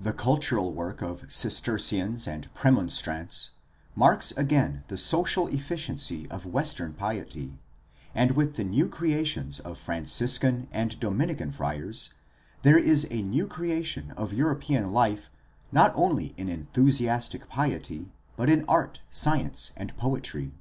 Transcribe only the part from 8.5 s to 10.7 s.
the new creations of Francis can